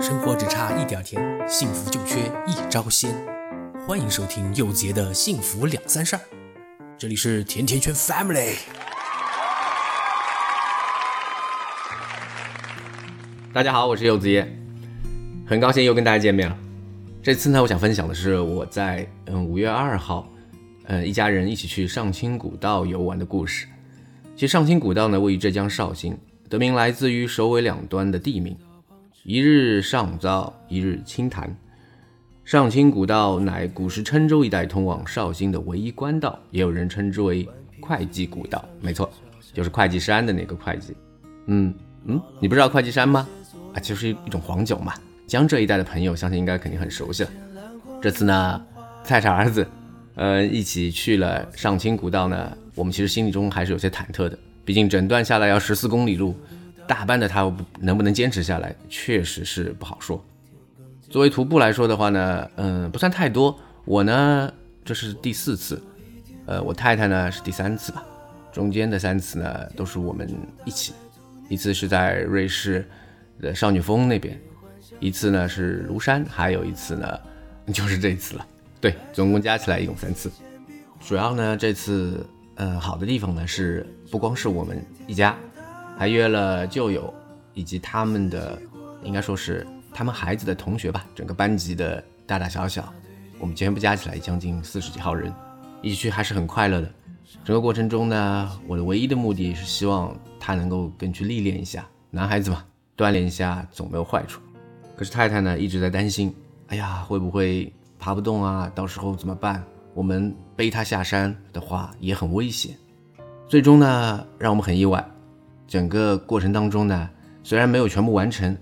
[0.00, 3.14] 生活只差一点甜，幸福就缺一招鲜。
[3.86, 6.22] 欢迎收听佑杰的幸福两三事儿，
[6.96, 8.54] 这里是甜甜圈 Family。
[13.52, 14.50] 大家好，我是柚子爷，
[15.46, 16.56] 很高兴又跟大家见面了。
[17.22, 20.26] 这次呢，我想分享的是我在嗯五月二号，
[20.86, 23.66] 呃一家人一起去上清古道游玩的故事。
[24.34, 26.16] 其实上清古道呢，位于浙江绍兴，
[26.48, 28.56] 得名来自于首尾两端的地名。
[29.22, 31.54] 一日上造，一日清潭。
[32.42, 37.46] 上清古道乃古时郴州一带通往绍兴的唯一官道，也有人称之为
[37.82, 38.64] 会稽古道。
[38.80, 39.10] 没错，
[39.52, 40.96] 就是会稽山的那个会稽。
[41.46, 41.74] 嗯
[42.06, 43.28] 嗯，你不知道会稽山吗？
[43.74, 44.94] 啊，就是一种黄酒嘛。
[45.26, 47.30] 江浙一带的朋友，相信应该肯定很熟悉了。
[48.00, 48.66] 这次呢，
[49.06, 49.66] 带着儿子，
[50.14, 52.56] 呃，一起去了上清古道呢。
[52.74, 56.34] 我们其实心里中还是有些忐忑的，毕竟整段下来要十四公里路，
[56.90, 57.42] 大半的他
[57.78, 60.20] 能不能坚持下来，确实是不好说。
[61.08, 63.56] 作为徒步来说的话呢，嗯，不算太多。
[63.84, 64.52] 我呢，
[64.84, 65.80] 这是第四次，
[66.46, 68.04] 呃，我太太呢是第三次吧。
[68.50, 70.28] 中间的三次呢，都是我们
[70.64, 70.92] 一起，
[71.48, 72.84] 一次是在瑞士
[73.40, 74.36] 的少女峰那边，
[74.98, 77.20] 一次呢是庐山，还有一次呢
[77.72, 78.44] 就是这次了。
[78.80, 80.28] 对，总共加起来一共三次。
[80.98, 82.26] 主要呢，这次。
[82.56, 85.34] 嗯，好的地方呢是不光是我们一家，
[86.00, 87.12] 还约了旧友
[87.52, 88.58] 以及他们的，
[89.04, 92.90] 应该说是他们孩子的同学吧，整个班级的大大小小，
[93.38, 95.30] 我们全部加起来将近四十几号人，
[95.82, 96.90] 一起去还是很快乐的。
[97.44, 102.64] 整个过程中呢，我的唯一的目的是希望他能够更去历练一下，男孩子嘛，
[102.96, 104.40] 锻炼一下总没有坏处。
[104.96, 106.34] 可是太太呢一直在担心，
[106.68, 108.72] 哎呀，会不会爬不动啊？
[108.74, 109.62] 到时候怎么办？
[109.92, 112.74] 我们背他下山的话也很危险，
[113.46, 115.06] 最终呢，让我们很意外。
[115.70, 117.08] 整个过程当中呢，
[117.44, 118.56] 虽然没有全部完成，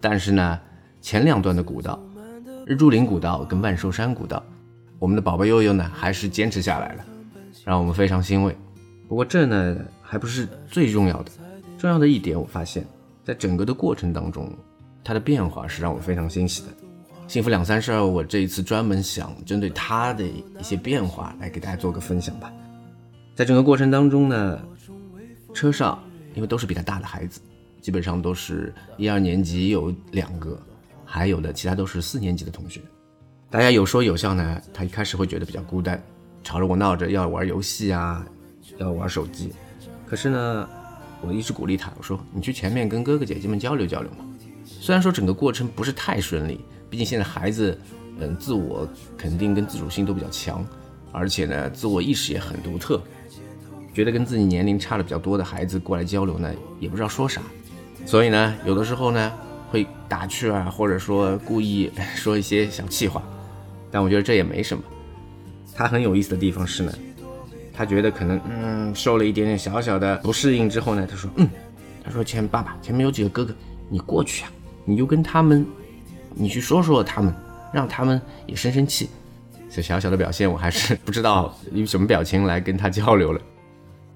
[0.00, 0.58] 但是呢，
[1.00, 2.02] 前两段的古道，
[2.66, 4.42] 日柱林古道跟万寿山古道，
[4.98, 7.04] 我们的宝贝悠悠呢，还是坚持下来了，
[7.64, 8.56] 让我们非常欣慰。
[9.08, 11.30] 不过这呢，还不是最重要的，
[11.78, 12.84] 重要的一点，我发现，
[13.22, 14.52] 在整个的过程当中，
[15.04, 16.68] 它的变化是让我非常欣喜的。
[17.28, 22.52] 幸福两三事儿，我这一次专门想针对它的一些变化来给大家做个分享吧。
[23.36, 24.58] 在整个过程当中呢，
[25.54, 26.02] 车上
[26.34, 27.40] 因为都是比他大的孩子，
[27.80, 30.60] 基本上都是一二年级有两个，
[31.04, 32.80] 还有的其他都是四年级的同学。
[33.50, 36.02] 大家有说有笑呢，他一开始会觉得比较孤单，
[36.44, 38.26] 吵着我闹着要玩游戏啊，
[38.78, 39.52] 要玩手机。
[40.06, 40.68] 可是呢，
[41.22, 44.24] 我一直鼓励他，我说你去前面跟哥哥姐姐们交流交流嘛。
[44.64, 46.60] 虽然说整个过程不是太顺利。
[46.90, 47.78] 毕竟现在孩子，
[48.18, 50.66] 嗯，自我肯定跟自主性都比较强，
[51.12, 52.98] 而且呢，自我意识也很独特。
[53.98, 56.48] 觉得跟自己年龄差的比较多的孩子过来交流呢，
[56.78, 57.42] 也不知道说啥，
[58.06, 59.32] 所以呢，有的时候呢
[59.72, 63.20] 会打趣啊，或者说故意 说一些小气话。
[63.90, 64.84] 但我觉得这也没什么。
[65.74, 66.92] 他很有意思的地方是呢，
[67.74, 71.48] 他觉得可能嗯受了一点点小小的不适应之后呢，他说嗯，
[72.04, 73.52] 他说前爸爸前面有几个哥哥，
[73.88, 74.52] 你过去啊，
[74.84, 75.66] 你就跟他们。
[76.40, 77.34] 你去说说他们，
[77.72, 79.10] 让他们也生生气。
[79.68, 83.40] 这小小的表现，我还是 不知道以什么表情来跟他交流了。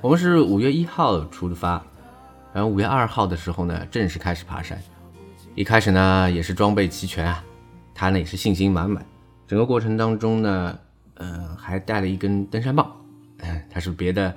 [0.00, 1.84] 我们是五月一号出发，
[2.52, 4.80] 然后五月二号的时候呢，正式开始爬山。
[5.56, 7.44] 一开始呢，也是装备齐全啊，
[7.92, 9.04] 他呢也是信心满满。
[9.48, 10.78] 整个过程当中呢，
[11.14, 12.88] 嗯，还带了一根登山棒，
[13.38, 14.32] 嗯，他是别的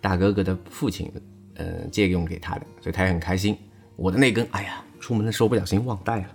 [0.00, 1.10] 大哥哥的父亲，
[1.56, 3.58] 嗯，借用给他的，所以他也很开心。
[3.96, 6.26] 我的那根，哎呀，出门的时候不小心忘带了。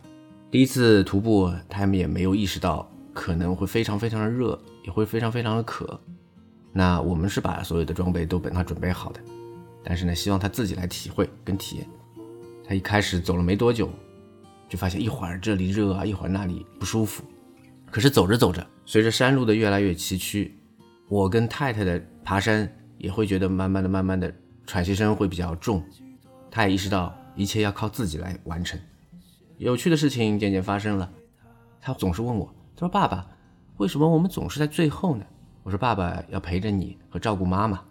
[0.51, 5.97] 第一次徒步，他们也没有意识到可能会非常非常的热，也会非常非常的渴。
[6.77, 9.21] 那我们是把所有的装备都等他准备好的，
[9.81, 11.87] 但是呢，希望他自己来体会跟体验。
[12.67, 13.89] 他一开始走了没多久，
[14.67, 17.23] 就发现一会儿这里热啊，一会儿那里不舒服。
[17.89, 20.51] 可是走着走着，随着山路的越来越崎岖，
[21.07, 24.29] 我跟太太的爬山也会觉得慢慢的、慢慢的
[24.67, 25.81] 喘息声会比较重。
[26.51, 28.77] 他也意识到一切要靠自己来完成。
[29.57, 31.09] 有趣的事情渐渐发生了，
[31.79, 33.25] 他总是问我，他说：“爸爸，
[33.77, 35.25] 为什么我们总是在最后呢？”
[35.65, 37.83] 我说：“爸爸要陪着你和照顾妈妈。”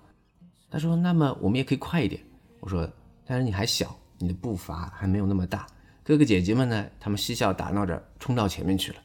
[0.70, 2.22] 他说：“那么我们也可以快一点。”
[2.60, 2.88] 我说
[3.26, 5.66] ：“但是你还小，你的步伐还没有那么大。
[6.04, 6.86] 哥哥姐姐们呢？
[7.00, 9.02] 他们嬉笑打闹着冲到前面去了。”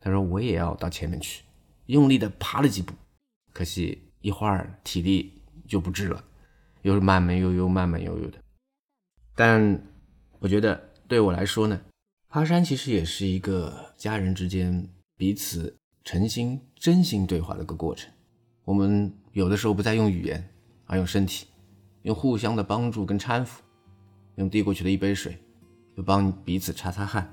[0.00, 1.44] 他说：“我也要到前面去。”
[1.86, 2.92] 用力的爬了几步，
[3.52, 6.24] 可惜一会儿体力就不支了，
[6.82, 8.38] 又是慢慢悠悠、慢慢悠悠的。
[9.34, 9.80] 但
[10.40, 10.84] 我觉得。
[11.08, 11.80] 对我来说呢，
[12.28, 15.72] 爬山其实也是一个家人之间彼此
[16.06, 18.08] 诚心真心对话的一个过程。
[18.64, 20.48] 我们有的时候不再用语言，
[20.84, 21.48] 而用身体，
[22.02, 23.60] 用互相的帮助跟搀扶，
[24.36, 25.36] 用递过去的一杯水，
[25.96, 27.28] 就帮彼此擦擦汗，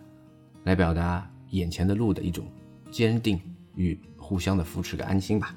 [0.64, 2.48] 来表达眼前的路的一种
[2.90, 3.40] 坚定
[3.76, 5.56] 与互相的扶持跟安心吧。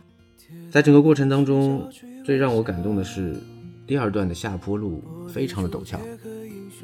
[0.70, 1.90] 在整个过程当中，
[2.22, 3.42] 最让我感动的是
[3.86, 5.98] 第二段的下坡路非常的陡峭，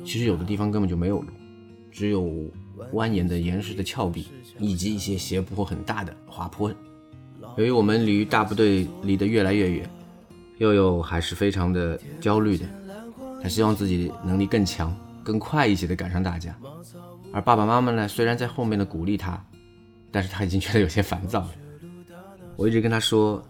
[0.02, 1.28] 其实有的地方根本就没有路，
[1.90, 2.50] 只有
[2.92, 4.28] 蜿蜒的岩石的峭壁
[4.58, 6.72] 以及一些斜坡很大的滑坡。
[7.56, 9.90] 由于我们离大部队离得越来越远，
[10.58, 12.66] 佑佑还是非常的焦虑的，
[13.42, 16.56] 他希望自己能力更强、更快一些的赶上大家。
[17.32, 19.44] 而爸爸妈妈呢，虽然在后面的鼓励他，
[20.10, 21.50] 但是他已经觉得有些烦躁了。
[22.56, 23.42] 我一直跟他说，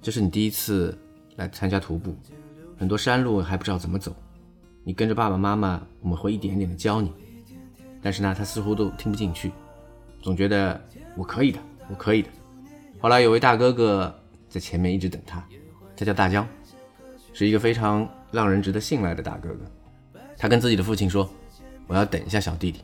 [0.00, 0.96] 这是你第一次
[1.36, 2.14] 来参加徒步，
[2.76, 4.14] 很多山路还不知道怎么走，
[4.84, 7.12] 你跟着爸爸妈妈，我们会一点点的教你。
[8.02, 9.52] 但是呢，他似乎都听不进去，
[10.20, 10.78] 总觉得
[11.16, 11.58] 我可以的，
[11.88, 12.28] 我可以的。
[13.00, 14.12] 后来有位大哥哥
[14.48, 15.42] 在前面一直等他，
[15.96, 16.46] 他叫大江，
[17.32, 20.20] 是一个非常让人值得信赖的大哥哥。
[20.36, 21.28] 他跟自己的父亲说
[21.86, 22.80] ：“我要等一下小弟弟。”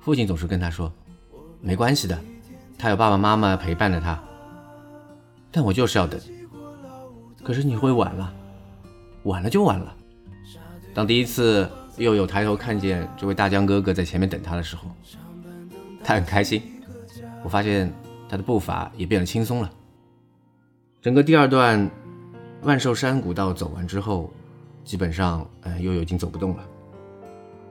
[0.00, 0.92] 父亲总是跟他说
[1.60, 2.18] ：“没关系的，
[2.78, 4.22] 他有爸爸妈妈陪伴着他。”
[5.50, 6.20] 但我就是要等。
[7.42, 8.32] 可是你会晚了，
[9.24, 9.94] 晚了就晚了。
[10.94, 14.90] 当第一次又有抬头看见这位大江哥哥在前面等他的时候，
[16.02, 16.62] 他很开心。
[17.44, 17.92] 我发现
[18.28, 19.70] 他的步伐也变得轻松了。
[21.00, 21.90] 整个第二段
[22.62, 24.32] 万寿山古道走完之后，
[24.84, 26.64] 基本上，呃，悠悠已经走不动了。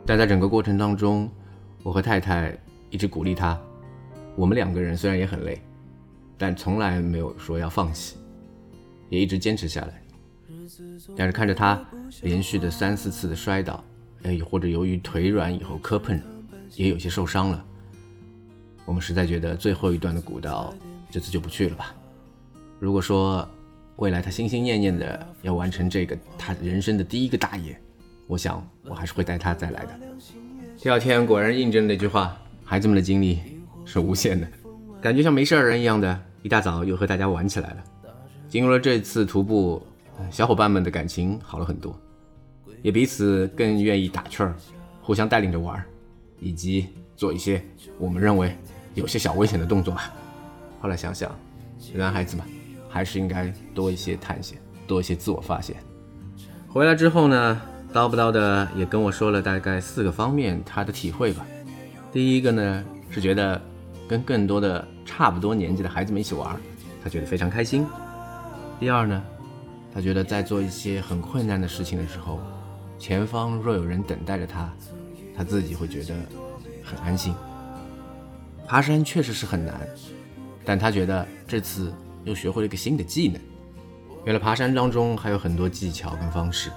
[0.06, 1.30] 但在整个过程当中，
[1.84, 2.58] 我和太太
[2.90, 3.60] 一直鼓励他，
[4.36, 5.62] 我们两个人虽然也很累，
[6.38, 8.18] 但从来没有说要放弃，
[9.10, 10.02] 也一直坚持下来。
[11.16, 11.82] 但是看着他
[12.24, 13.82] 连续的三四次的摔倒，
[14.24, 16.20] 哎，或者由于腿软以后磕碰，
[16.76, 17.66] 也有些受伤了，
[18.86, 20.74] 我们实在觉得最后一段的古道
[21.10, 21.94] 这次就不去了吧。
[22.80, 23.48] 如果说
[23.98, 27.80] 未来他心心念念的要完成这个他人生的第一个大业，
[28.28, 30.00] 我想我还是会带他再来的。
[30.78, 33.40] 第二天果然印证了那句话：孩子们的精力
[33.86, 34.48] 是无限的，
[35.02, 37.84] 感觉像没事人一样的，一大早又和大家玩起来了。
[38.50, 39.82] 经过了这次徒步，
[40.32, 41.96] 小伙伴们的感情好了很多，
[42.82, 44.56] 也彼此更愿意打趣儿，
[45.02, 45.86] 互相带领着玩儿，
[46.40, 47.64] 以及做一些
[47.98, 48.56] 我们认为
[48.94, 50.14] 有些小危险的动作吧。
[50.80, 51.32] 后来想想，
[51.94, 52.46] 男孩子嘛，
[52.90, 54.58] 还是应该多一些探险，
[54.88, 55.76] 多一些自我发现。
[56.68, 57.62] 回来之后呢？
[57.94, 61.46] 叨不叨的也跟我说了大概四个方面他的体会吧。
[62.10, 63.62] 第一个呢是觉得
[64.08, 66.56] 跟更多的差不多年纪的孩子们一起玩，
[67.04, 67.86] 他觉得非常开心。
[68.80, 69.22] 第二呢，
[69.94, 72.40] 他觉得在做一些很困难的事情的时候，
[73.02, 74.72] 前方若有人等待着他，
[75.36, 76.14] 他自己会觉得
[76.84, 77.34] 很安心。
[78.68, 79.76] 爬山确实是很难，
[80.64, 81.92] 但他觉得这次
[82.26, 83.42] 又学会了一个新的技能。
[84.24, 86.70] 原来爬山当中还有很多技巧跟方式。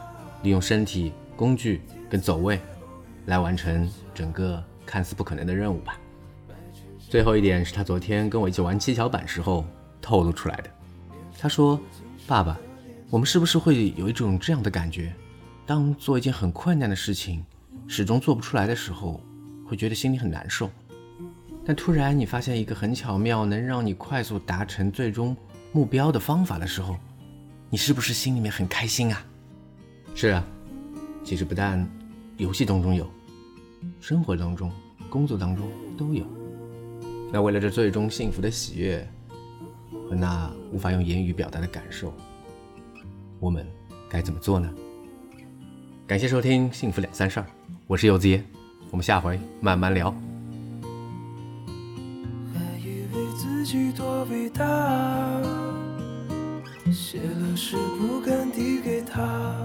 [0.42, 2.58] 利用身体、工具跟走位，
[3.26, 5.98] 来完成整个看似不可能的任务吧。
[6.98, 9.62] 最后一点是他昨天跟我一起玩七巧板时候
[10.00, 10.70] 透露出来的。
[11.38, 11.78] 他说
[12.26, 12.58] ：“爸爸，
[13.10, 15.14] 我们是不是会有一种这样的感觉？
[15.66, 17.44] 当做一件很困难的事情，
[17.86, 19.20] 始终做不出来的时候，
[19.66, 20.70] 会觉得心里很难受。
[21.64, 25.34] 但突然你发现一个很巧妙能让你快速达成最终
[25.72, 26.96] 目标的方法的时候，
[27.70, 29.24] 你是不是心里面很开心啊？”
[30.14, 30.44] 是啊，
[31.24, 31.88] 其实不但
[32.36, 33.10] 游戏当中有，
[34.00, 34.70] 生活当中、
[35.08, 35.66] 工作当中
[35.96, 36.26] 都有。
[37.32, 39.08] 那为了这最终幸福的喜悦
[40.08, 42.12] 和那无法用言语表达的感受，
[43.40, 43.66] 我们
[44.10, 44.70] 该怎么做呢？
[46.06, 47.42] 感谢收听《幸福两三事儿》，
[47.86, 48.38] 我是柚子爷，
[48.90, 50.14] 我们下回慢慢聊。
[52.52, 54.62] 还以为自己多伟大，
[56.92, 59.56] 写了诗不敢递给他。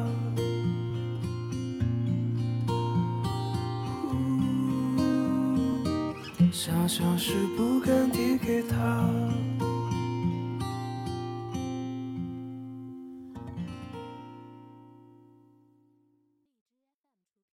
[6.53, 9.09] 小小事不敢递给他。